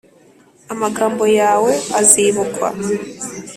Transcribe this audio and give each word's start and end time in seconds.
amagambo 0.73 1.23
yawe 1.39 1.71
azibukwa 1.99 2.67